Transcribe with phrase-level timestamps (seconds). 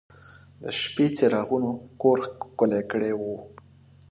[0.61, 3.21] د شپې څراغونو کور ښکلی کړی و.